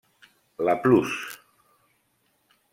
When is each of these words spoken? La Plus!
La 0.69 0.75
Plus! 0.85 1.13